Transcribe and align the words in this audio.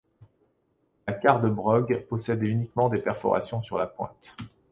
La 1.07 1.13
quart-de-brogue, 1.13 2.07
possède 2.09 2.41
uniquement 2.41 2.89
des 2.89 2.97
perforations 2.97 3.61
sur 3.61 3.77
la 3.77 3.85
pointe. 3.85 4.35